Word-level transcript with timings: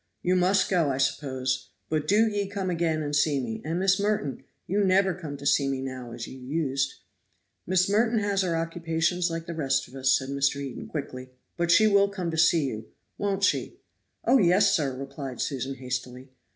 You 0.23 0.35
must 0.35 0.67
go, 0.67 0.89
I 0.89 0.97
suppose; 0.97 1.69
but 1.87 2.07
do 2.07 2.27
ye 2.27 2.47
come 2.47 2.71
again 2.71 3.03
and 3.03 3.15
see 3.15 3.39
me. 3.39 3.61
And, 3.63 3.77
Miss 3.79 3.99
Merton, 3.99 4.43
you 4.65 4.83
never 4.83 5.13
come 5.13 5.37
to 5.37 5.45
see 5.45 5.67
me 5.67 5.79
now, 5.79 6.11
as 6.11 6.25
you 6.25 6.39
used." 6.39 6.95
"Miss 7.67 7.87
Merton 7.87 8.17
has 8.17 8.41
her 8.41 8.57
occupations 8.57 9.29
like 9.29 9.45
the 9.45 9.53
rest 9.53 9.87
of 9.87 9.93
us," 9.93 10.17
said 10.17 10.29
Mr. 10.29 10.59
Eden 10.59 10.87
quickly; 10.87 11.29
"but 11.55 11.69
she 11.69 11.85
will 11.85 12.09
come 12.09 12.31
to 12.31 12.37
see 12.39 12.65
you 12.65 12.87
won't 13.19 13.43
she?" 13.43 13.77
"Oh, 14.25 14.39
yes, 14.39 14.71
sir!" 14.73 14.91
replied 14.97 15.39
Susan, 15.39 15.75
hastily. 15.75 16.31